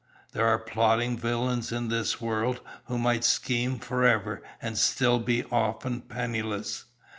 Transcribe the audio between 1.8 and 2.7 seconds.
this world,